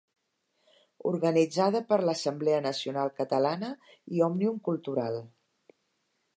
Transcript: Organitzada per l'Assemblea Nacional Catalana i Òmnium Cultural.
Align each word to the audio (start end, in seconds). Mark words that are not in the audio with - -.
Organitzada 1.09 1.81
per 1.91 1.99
l'Assemblea 2.09 2.63
Nacional 2.69 3.13
Catalana 3.21 3.69
i 4.17 4.25
Òmnium 4.31 4.61
Cultural. 4.71 5.25